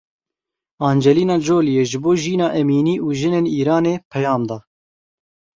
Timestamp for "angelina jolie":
0.89-1.83